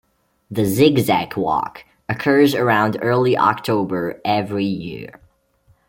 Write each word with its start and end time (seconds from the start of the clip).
The 0.49 0.65
"Zig 0.65 0.97
Zag 0.97 1.37
Walk" 1.37 1.85
occurs 2.09 2.55
around 2.55 2.97
early 3.03 3.37
October 3.37 4.19
every 4.25 4.65
year. 4.65 5.21